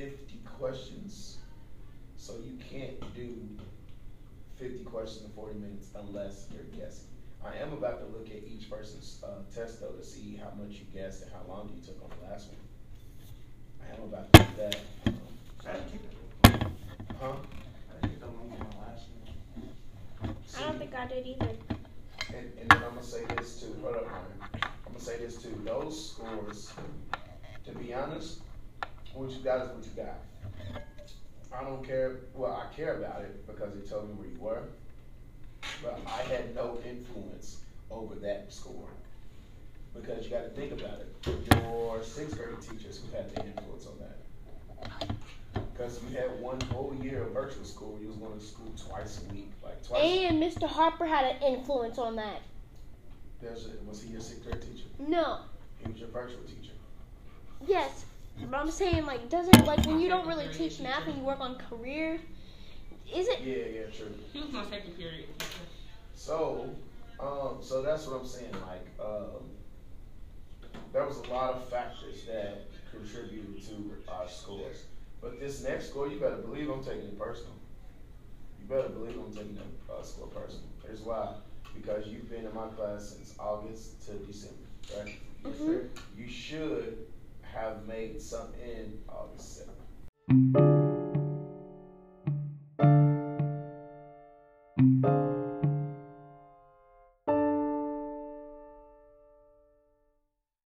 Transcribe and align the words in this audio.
fifty 0.00 0.40
questions. 0.58 1.38
So 2.16 2.34
you 2.44 2.58
can't 2.70 2.98
do 3.14 3.36
fifty 4.58 4.84
questions 4.84 5.24
in 5.24 5.30
forty 5.32 5.58
minutes 5.58 5.88
unless 5.94 6.46
you're 6.52 6.64
guessing. 6.64 7.08
I 7.44 7.56
am 7.56 7.72
about 7.72 8.00
to 8.00 8.06
look 8.06 8.28
at 8.28 8.42
each 8.46 8.70
person's, 8.70 9.22
uh, 9.24 9.42
test 9.54 9.80
though 9.80 9.92
to 9.92 10.04
see 10.04 10.36
how 10.42 10.50
much 10.62 10.76
you 10.76 10.84
guessed 10.92 11.22
and 11.22 11.30
how 11.32 11.40
long 11.52 11.70
you 11.74 11.82
took 11.82 12.02
on 12.02 12.10
the 12.20 12.30
last 12.30 12.48
one. 12.48 12.56
I 13.82 13.94
am 13.96 14.02
about 14.04 14.32
to 14.32 14.40
do 14.40 14.46
that. 14.58 14.76
I 15.66 15.72
didn't 15.72 15.90
take 15.90 16.02
that 16.42 16.62
long. 16.62 16.72
Huh? 17.18 17.32
I 17.90 18.06
didn't 18.06 18.20
take 18.20 18.28
on 18.28 18.50
my 18.50 18.86
last 18.86 19.04
one. 20.20 20.34
I 20.58 20.62
don't 20.62 20.78
think 20.78 20.94
I 20.94 21.06
did 21.06 21.26
either. 21.26 21.50
And, 22.28 22.52
and 22.60 22.70
then 22.70 22.82
I'm 22.84 22.94
gonna 22.94 23.02
say 23.02 23.24
this 23.36 23.60
too, 23.60 23.74
hold 23.82 23.96
up, 23.96 24.06
man. 24.06 24.60
I'm 24.62 24.92
gonna 24.92 25.00
say 25.00 25.18
this 25.18 25.42
too, 25.42 25.58
those 25.64 26.10
scores, 26.10 26.72
to 27.64 27.72
be 27.72 27.94
honest, 27.94 28.40
what 29.14 29.30
you 29.30 29.38
got 29.38 29.66
is 29.66 29.70
what 29.70 29.84
you 29.84 30.02
got. 30.02 30.18
I 31.52 31.64
don't 31.64 31.84
care, 31.84 32.20
well, 32.34 32.52
I 32.52 32.74
care 32.74 32.98
about 32.98 33.22
it 33.22 33.46
because 33.46 33.74
it 33.74 33.88
told 33.88 34.08
me 34.08 34.14
where 34.14 34.28
you 34.28 34.38
were, 34.38 34.62
but 35.82 36.00
I 36.06 36.22
had 36.22 36.54
no 36.54 36.78
influence 36.88 37.62
over 37.90 38.14
that 38.16 38.52
score. 38.52 38.88
Because 39.94 40.24
you 40.24 40.30
gotta 40.30 40.50
think 40.50 40.72
about 40.72 41.00
it, 41.00 41.52
your 41.52 42.02
sixth 42.02 42.36
grade 42.38 42.60
teachers 42.62 43.00
who 43.00 43.16
had 43.16 43.34
the 43.34 43.44
influence 43.44 43.86
on 43.86 43.98
that. 43.98 45.16
Cause 45.76 46.00
you 46.08 46.16
had 46.16 46.40
one 46.40 46.60
whole 46.72 46.94
year 47.02 47.24
of 47.24 47.32
virtual 47.32 47.64
school, 47.64 47.98
you 48.00 48.08
was 48.08 48.16
going 48.16 48.38
to 48.38 48.44
school 48.44 48.72
twice 48.76 49.22
a 49.28 49.34
week, 49.34 49.50
like 49.64 49.84
twice. 49.84 50.02
And 50.02 50.40
Mr. 50.40 50.68
Harper 50.68 51.06
had 51.06 51.24
an 51.24 51.42
influence 51.42 51.98
on 51.98 52.16
that. 52.16 52.42
There's 53.40 53.66
a, 53.66 53.70
was 53.88 54.02
he 54.02 54.10
your 54.12 54.20
sixth 54.20 54.44
grade 54.44 54.60
teacher? 54.60 54.84
No. 54.98 55.40
He 55.82 55.90
was 55.90 55.98
your 55.98 56.10
virtual 56.10 56.42
teacher. 56.42 56.74
Yes. 57.66 58.04
But 58.48 58.58
I'm 58.58 58.70
saying 58.70 59.06
like 59.06 59.28
doesn't 59.28 59.66
like 59.66 59.84
when 59.86 60.00
you 60.00 60.08
don't 60.08 60.26
really 60.26 60.48
teach 60.48 60.80
math 60.80 61.06
and 61.06 61.16
you 61.18 61.22
work 61.22 61.40
on 61.40 61.56
career, 61.56 62.20
is 63.14 63.28
it 63.28 63.40
Yeah, 63.40 63.80
yeah, 63.80 63.86
true. 63.96 64.12
He 64.32 64.40
was 64.40 64.52
my 64.52 64.64
second 64.64 64.96
period. 64.96 65.28
So, 66.14 66.70
um, 67.18 67.58
so 67.60 67.82
that's 67.82 68.06
what 68.06 68.20
I'm 68.20 68.26
saying. 68.26 68.52
Like, 68.66 68.86
um, 69.00 69.50
there 70.92 71.06
was 71.06 71.18
a 71.18 71.30
lot 71.30 71.54
of 71.54 71.68
factors 71.68 72.24
that 72.26 72.66
contributed 72.90 73.62
to 73.68 73.94
our 74.08 74.28
scores. 74.28 74.84
But 75.20 75.38
this 75.40 75.62
next 75.62 75.90
score, 75.90 76.08
you 76.08 76.18
better 76.18 76.36
believe 76.36 76.68
I'm 76.70 76.82
taking 76.82 77.04
it 77.04 77.18
personal. 77.18 77.52
You 78.58 78.66
better 78.68 78.88
believe 78.88 79.16
I'm 79.18 79.32
taking 79.32 79.54
the 79.56 79.92
uh, 79.92 80.02
score 80.02 80.26
personal. 80.28 80.64
Here's 80.84 81.00
why: 81.00 81.34
because 81.74 82.06
you've 82.06 82.30
been 82.30 82.46
in 82.46 82.54
my 82.54 82.68
class 82.68 83.10
since 83.10 83.34
August 83.38 84.06
to 84.06 84.12
December, 84.14 84.56
right? 84.96 85.14
Mhm. 85.44 85.88
You 86.16 86.28
should 86.28 87.06
have 87.54 87.86
made 87.86 88.20
some 88.20 88.52
in 88.54 88.98
August 89.08 89.60
7th. 89.60 89.74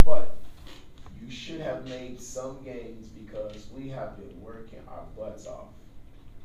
But 0.05 0.37
you 1.19 1.31
should 1.31 1.61
have 1.61 1.89
made 1.89 2.21
some 2.21 2.63
gains 2.63 3.09
because 3.09 3.69
we 3.75 3.89
have 3.89 4.19
been 4.19 4.41
working 4.41 4.81
our 4.89 5.05
butts 5.17 5.47
off. 5.47 5.69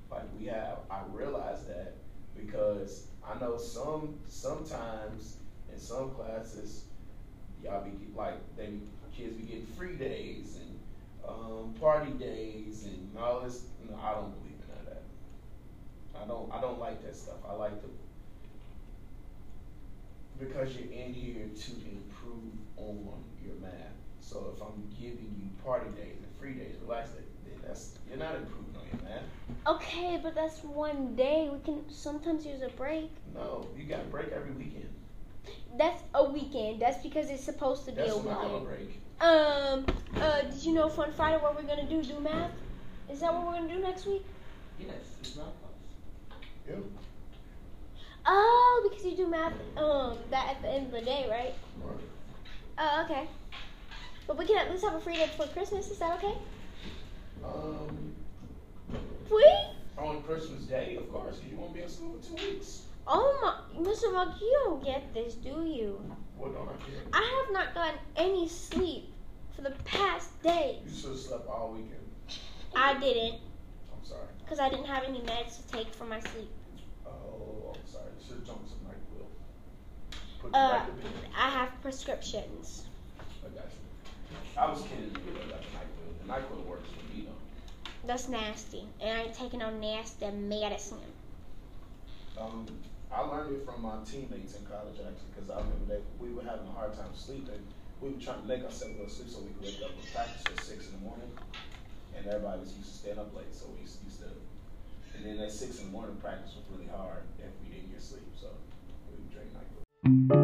Like 0.09 0.23
we 0.37 0.45
have, 0.47 0.79
I 0.89 1.01
realize 1.11 1.65
that 1.65 1.95
because 2.35 3.07
I 3.25 3.37
know 3.39 3.57
some, 3.57 4.19
sometimes 4.27 5.37
in 5.71 5.79
some 5.79 6.11
classes, 6.11 6.85
y'all 7.63 7.83
be 7.83 7.91
like, 8.15 8.35
they, 8.57 8.69
kids 9.15 9.35
be 9.35 9.43
getting 9.43 9.65
free 9.77 9.95
days 9.95 10.57
and, 10.59 10.79
um, 11.27 11.73
party 11.79 12.11
days 12.11 12.85
and 12.85 13.17
all 13.17 13.41
this, 13.41 13.63
no, 13.89 13.97
I 14.01 14.13
don't 14.13 14.33
believe 14.39 14.57
in 14.61 14.67
none 14.69 14.79
of 14.79 14.85
that. 14.85 15.03
I 16.21 16.27
don't, 16.27 16.51
I 16.53 16.61
don't 16.61 16.79
like 16.79 17.03
that 17.05 17.15
stuff. 17.15 17.37
I 17.47 17.53
like 17.53 17.81
to, 17.81 17.89
because 20.39 20.75
you're 20.75 20.91
in 20.91 21.13
here 21.13 21.45
to 21.55 21.71
improve 21.71 22.53
on 22.77 23.23
your 23.45 23.55
math. 23.61 23.71
So 24.21 24.53
if 24.55 24.61
I'm 24.61 24.83
giving 24.99 25.35
you 25.37 25.63
party 25.63 25.89
days 25.91 26.17
and 26.23 26.37
free 26.39 26.53
days, 26.53 26.75
relax 26.85 27.11
day, 27.11 27.19
then 27.45 27.59
that's 27.67 27.97
you're 28.09 28.17
not 28.17 28.35
improving 28.35 28.75
on 28.75 28.83
your 28.91 29.09
math. 29.09 29.23
okay? 29.67 30.19
But 30.21 30.35
that's 30.35 30.63
one 30.63 31.15
day. 31.15 31.49
We 31.51 31.59
can 31.59 31.83
sometimes 31.89 32.45
use 32.45 32.61
a 32.61 32.69
break. 32.69 33.11
No, 33.35 33.67
you 33.77 33.83
got 33.83 34.01
a 34.01 34.05
break 34.05 34.29
every 34.29 34.51
weekend. 34.51 34.89
That's 35.77 36.01
a 36.13 36.29
weekend. 36.29 36.81
That's 36.81 37.01
because 37.01 37.29
it's 37.29 37.43
supposed 37.43 37.85
to 37.85 37.91
be 37.91 37.97
That's 37.97 38.13
a 38.13 38.17
when 38.17 38.35
I 38.35 38.41
have 38.43 38.51
a 38.51 38.59
weekend. 38.59 38.67
break. 38.67 38.99
Um. 39.21 39.85
Uh. 40.21 40.41
Did 40.43 40.63
you 40.63 40.73
know 40.73 40.89
Fun 40.89 41.11
Friday? 41.13 41.37
What 41.41 41.55
we're 41.55 41.63
gonna 41.67 41.87
do? 41.87 42.03
Do 42.03 42.19
math? 42.19 42.51
Is 43.09 43.19
that 43.21 43.33
what 43.33 43.45
we're 43.47 43.53
gonna 43.53 43.73
do 43.73 43.79
next 43.81 44.05
week? 44.05 44.25
Yes, 44.79 44.89
it's 45.21 45.35
not 45.37 45.53
close. 45.61 46.39
Yeah. 46.69 46.75
Oh, 48.25 48.89
because 48.89 49.05
you 49.05 49.15
do 49.15 49.27
math. 49.27 49.53
Um. 49.77 50.17
That 50.29 50.49
at 50.55 50.61
the 50.61 50.69
end 50.69 50.87
of 50.87 50.91
the 50.91 51.01
day, 51.01 51.27
right? 51.29 51.53
Right. 51.81 51.97
Oh, 52.77 53.05
okay. 53.05 53.27
But 54.27 54.37
we 54.37 54.45
can 54.45 54.57
at 54.57 54.71
least 54.71 54.83
have 54.83 54.95
a 54.95 54.99
free 54.99 55.15
day 55.15 55.25
before 55.27 55.47
Christmas. 55.47 55.89
Is 55.91 55.99
that 55.99 56.17
okay? 56.17 56.35
Um, 57.43 58.15
We? 59.31 59.45
on 59.97 60.21
Christmas 60.23 60.63
Day, 60.63 60.95
of 60.95 61.11
course, 61.11 61.37
'cause 61.39 61.47
you 61.49 61.57
won't 61.57 61.73
be 61.73 61.81
in 61.81 61.89
school 61.89 62.13
for 62.19 62.27
two 62.27 62.35
weeks. 62.53 62.83
Oh 63.07 63.39
my, 63.75 63.81
Mr. 63.81 64.13
Monk, 64.13 64.35
you 64.39 64.61
don't 64.65 64.83
get 64.83 65.13
this, 65.13 65.33
do 65.35 65.63
you? 65.65 65.99
What 66.37 66.53
don't 66.53 66.67
I 66.69 66.73
care? 66.85 67.01
I 67.13 67.43
have 67.45 67.53
not 67.53 67.73
gotten 67.73 67.99
any 68.15 68.47
sleep 68.47 69.11
for 69.55 69.61
the 69.63 69.71
past 69.85 70.41
days. 70.43 70.77
You 70.87 70.95
should 70.95 71.09
have 71.11 71.19
slept 71.19 71.47
all 71.49 71.71
weekend. 71.73 71.97
I 72.75 72.97
didn't, 72.99 73.39
I'm 73.91 74.05
sorry. 74.07 74.27
because 74.43 74.59
I 74.59 74.69
didn't 74.69 74.85
have 74.85 75.03
any 75.03 75.19
meds 75.19 75.57
to 75.65 75.73
take 75.77 75.93
for 75.93 76.05
my 76.05 76.19
sleep. 76.19 76.49
Oh, 77.05 77.73
I'm 77.75 77.91
sorry. 77.91 78.05
You 78.19 78.25
should 78.25 78.35
have 78.37 78.45
jumped 78.45 78.69
some 78.69 78.79
NyQuil. 78.87 79.25
Put 80.41 80.55
Uh, 80.55 80.85
to 80.85 80.91
bed. 80.93 81.11
I 81.37 81.49
have 81.49 81.69
prescriptions. 81.81 82.85
I 83.45 83.49
got 83.49 83.65
you. 83.65 84.37
I 84.57 84.69
was 84.69 84.81
kidding 84.83 85.05
you 85.25 85.31
about 85.41 85.59
the 85.61 85.67
NyQuil. 85.67 86.27
The 86.27 86.33
NyQuil 86.33 86.65
works 86.65 86.89
for 86.89 87.13
me 87.13 87.25
though. 87.25 88.07
That's 88.07 88.29
nasty, 88.29 88.85
and 89.01 89.17
I 89.17 89.23
ain't 89.23 89.33
taking 89.33 89.59
no 89.59 89.69
nasty 89.69 90.29
medicine. 90.31 90.97
Um, 92.39 92.65
I 93.13 93.21
learned 93.27 93.55
it 93.55 93.65
from 93.65 93.81
my 93.81 93.99
teammates 94.05 94.55
in 94.55 94.65
college 94.65 94.95
actually, 95.03 95.35
because 95.35 95.51
I 95.51 95.59
remember 95.59 95.85
that 95.93 96.03
we 96.17 96.31
were 96.31 96.43
having 96.43 96.67
a 96.67 96.71
hard 96.71 96.93
time 96.93 97.11
sleeping. 97.13 97.59
We 97.99 98.11
were 98.11 98.21
trying 98.21 98.41
to 98.41 98.47
make 98.47 98.63
ourselves 98.63 98.95
go 98.95 99.03
to 99.03 99.09
sleep 99.09 99.29
so 99.29 99.41
we 99.41 99.51
could 99.51 99.63
wake 99.67 99.83
up 99.83 99.91
and 99.91 100.13
practice 100.13 100.47
at 100.47 100.57
six 100.57 100.87
in 100.87 100.93
the 100.93 101.03
morning, 101.03 101.29
and 102.15 102.25
everybody 102.25 102.61
was 102.61 102.73
used 102.73 102.89
to 102.89 102.95
staying 102.95 103.19
up 103.19 103.35
late, 103.35 103.53
so 103.53 103.67
we 103.75 103.81
used 103.81 104.19
to. 104.19 104.31
And 105.13 105.25
then 105.25 105.37
at 105.43 105.51
six 105.51 105.79
in 105.79 105.87
the 105.87 105.91
morning, 105.91 106.15
practice 106.17 106.55
was 106.55 106.65
really 106.71 106.89
hard 106.89 107.23
if 107.37 107.51
we 107.61 107.75
didn't 107.75 107.91
get 107.91 108.01
sleep, 108.01 108.31
so 108.39 108.47
we 109.09 109.19
would 109.19 109.29
drink 109.29 109.51
NyQuil. 109.53 110.40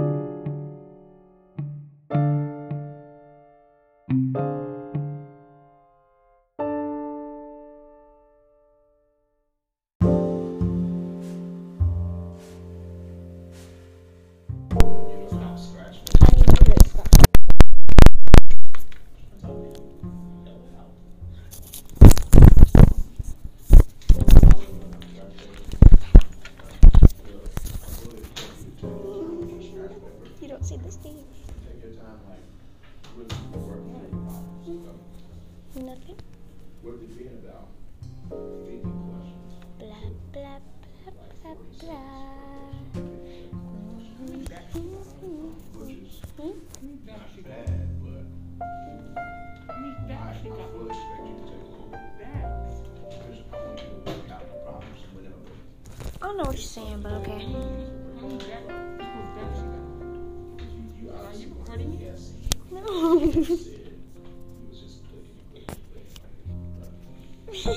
You 30.77 30.83
the 30.83 30.91
stage. 30.91 31.13
Take 31.65 31.81
your 31.83 31.93
time, 31.93 32.19
like, 32.29 32.45
really 33.15 33.35
working 33.65 33.95
on. 33.95 34.39
So, 35.73 35.81
Nothing. 35.81 36.15
What 36.83 36.93
are 36.93 36.97
they 36.97 37.05
being 37.07 37.37
about? 37.43 37.67
Thinking 38.63 38.95
questions. 39.09 39.53
Blah, 39.79 40.05
blah, 40.33 40.59
blah, 41.03 41.25
blah, 41.41 41.55
blah. 41.81 42.13
Which 45.73 45.97
is 45.97 46.21
Hmm? 46.37 46.55
not 47.07 47.43
bad, 47.43 47.87
but 48.03 48.21
I, 48.61 48.63
I 49.73 50.21
fully 50.71 50.89
expect 50.89 51.23
you 51.25 51.33
to 51.33 51.45
take 51.47 51.63
a 51.63 51.73
little 51.73 51.89
because 53.09 53.39
I 53.51 53.57
want 53.65 53.79
you 53.79 53.87
to 53.87 53.93
work 54.05 54.29
out 54.31 54.43
the 54.47 54.57
problems 54.63 55.01
whenever. 55.15 55.53
I 56.21 56.23
don't 56.27 56.37
know 56.37 56.43
what 56.43 56.55
you're 56.55 56.61
saying, 56.61 57.01
but 57.01 57.13
okay. 57.13 57.41
Yes. 62.71 63.67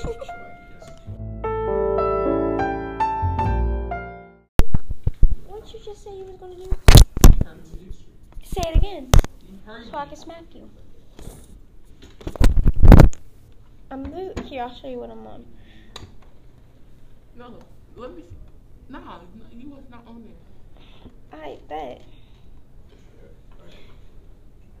What'd 5.47 5.73
you 5.73 5.79
just 5.85 6.03
say 6.03 6.15
you 6.17 6.23
was 6.25 6.35
gonna 6.39 6.55
do? 6.55 6.69
Say 8.43 8.61
it 8.69 8.77
again, 8.77 9.11
so 9.89 9.97
I 9.97 10.05
can 10.05 10.15
smack 10.17 10.43
you. 10.53 10.69
I'm 13.89 14.03
li- 14.03 14.33
here. 14.45 14.63
I'll 14.63 14.73
show 14.75 14.87
you 14.89 14.99
what 14.99 15.09
I'm 15.09 15.25
on. 15.27 15.45
No, 17.35 17.59
let 17.95 18.15
me. 18.15 18.23
Nah, 18.89 19.19
no, 19.35 19.45
you 19.51 19.69
was 19.69 19.83
not 19.89 20.05
on 20.07 20.23
there. 20.23 21.39
I 21.39 21.57
bet. 21.69 22.01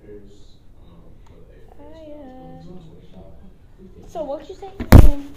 Here's, 0.05 0.57
um, 0.83 1.11
what 1.27 1.41
I, 1.49 2.05
they- 2.05 2.13
uh, 2.13 2.63
so 4.11 4.23
what 4.23 4.47
you 4.49 4.55
say? 4.55 4.67
Um, 4.67 5.33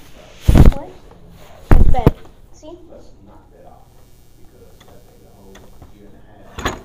what? 0.74 0.90
I 1.70 1.78
bet. 1.92 2.16
See? 2.52 2.76
Let's 2.90 3.10
knock 3.26 3.50
that 3.52 3.66
off, 3.66 3.86
because 4.38 4.72
I 4.82 4.98
think 5.06 5.22
the 5.22 5.30
whole 5.38 5.54
year 5.96 6.08
and 6.10 6.18
a 6.18 6.70
half. 6.70 6.80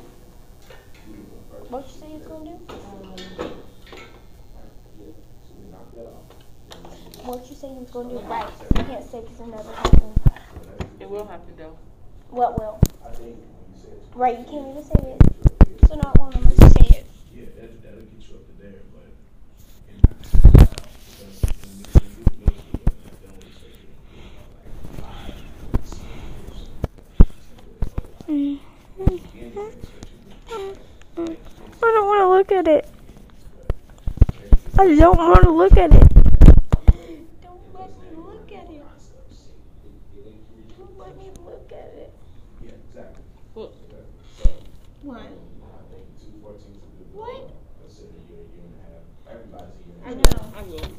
we 1.07 1.13
were 1.17 1.65
What 1.69 1.83
you 1.87 1.93
say 1.99 2.07
it's 2.13 2.27
gonna 2.27 2.45
do? 2.45 2.57
Yeah, 2.69 2.75
so 5.41 5.53
we 5.57 5.63
knock 5.71 5.89
that 5.95 6.05
off. 6.07 7.25
What 7.25 7.49
you 7.49 7.55
say 7.55 7.69
it's 7.81 7.91
gonna 7.91 8.09
do? 8.09 8.19
Right. 8.19 8.49
You 8.77 8.83
can't 8.83 9.03
say 9.09 9.21
because 9.21 9.39
it 9.39 9.47
never 9.47 9.71
happened. 9.73 10.19
It 10.99 11.09
will 11.09 11.25
happen 11.25 11.53
though. 11.57 11.77
What 12.29 12.57
will? 12.59 12.79
I 13.03 13.09
think 13.15 13.35
when 13.37 13.73
you 13.73 13.81
said. 13.81 13.99
Right. 14.15 14.37
You 14.39 14.45
can't 14.45 14.67
even 14.69 14.83
say 14.83 15.15
it. 15.17 15.21
So 15.87 15.95
not 15.95 16.17
one 16.19 16.33
of 16.33 16.45
us 16.45 16.55
say 16.73 16.87
it. 16.99 17.05
Yeah, 17.33 17.45
that, 17.59 17.81
that'll 17.83 18.01
get 18.01 18.29
you 18.29 18.35
up 18.35 18.45
to 18.45 18.53
there, 18.61 18.81
but. 18.93 19.09
in 19.89 19.95
that- 20.01 20.19
because 20.19 20.43
when 20.43 20.59
you- 20.59 21.47
when 21.65 21.73
you 21.79 21.83
get 21.83 22.03
to 22.03 22.09
middle 22.39 22.55
school, 22.61 22.85
that 22.85 23.17
don't 23.25 23.41
expect 23.41 23.75
you 23.81 23.89
to 23.89 24.05
be 24.13 24.17
like 24.37 24.69
five, 25.01 25.33
six 25.85 25.99
years. 28.29 28.59
I 28.99 29.05
don't 31.81 32.05
want 32.05 32.19
to 32.19 32.27
look 32.27 32.51
at 32.51 32.67
it. 32.67 32.85
I 34.77 34.87
don't 34.93 35.17
want 35.17 35.43
to 35.43 35.51
look 35.51 35.77
at 35.77 35.93
it. 35.93 36.09
Don't 37.41 37.63
let 37.73 37.89
me 37.89 38.07
look 38.17 38.51
at 38.51 38.69
it. 38.69 38.83
Don't 40.77 40.97
let 40.99 41.17
me 41.17 41.31
look 41.45 41.71
at 41.71 41.93
it. 41.95 42.13
Yeah, 42.61 42.71
exactly. 42.89 43.23
What? 43.53 43.73
What? 45.03 45.15
I 45.17 45.21
think 45.91 46.05
two 46.19 46.33
fourteen's 46.41 46.77
a 46.77 46.87
good. 46.97 47.13
What? 47.13 47.31
goal. 47.31 47.51
Consider 47.81 48.09
a 48.09 48.11
year, 48.29 48.43
year 48.51 48.65
and 48.67 48.75
a 48.75 48.83
half, 48.83 49.03
everybody's 49.31 49.79
a 49.79 49.87
year 49.87 49.95
I 50.05 50.11
and 50.11 50.19
a 50.19 50.23
half. 50.27 50.35
know. 50.35 50.59
I 50.59 50.61
will. 50.63 50.89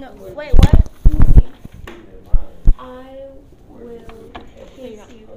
No. 0.00 0.08
Wait. 0.34 0.52
What? 0.54 0.88
Keeping 1.04 1.28
in 1.28 2.24
mind, 2.24 2.74
I 2.78 2.80
will 3.68 3.92
you 3.92 3.98
could 3.98 4.08
have- 4.46 4.76
kiss 4.76 5.12
you. 5.12 5.28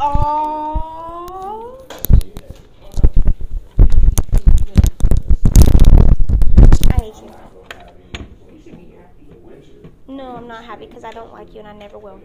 Oh. 0.00 1.76
I 6.88 6.94
hate 7.00 7.14
you. 7.16 7.34
No, 10.06 10.36
I'm 10.36 10.46
not 10.46 10.64
happy 10.64 10.86
because 10.86 11.02
I 11.02 11.10
don't 11.10 11.32
like 11.32 11.52
you 11.52 11.58
and 11.58 11.68
I 11.68 11.72
never 11.72 11.98
will. 11.98 12.20